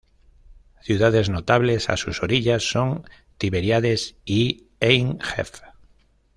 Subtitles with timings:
[0.81, 3.03] Ciudades notables a sus orillas son
[3.37, 5.61] Tiberíades y Ein Gev.